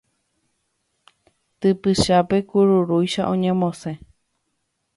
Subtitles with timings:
[1.61, 3.93] Typychápe kururúicha oñemosẽ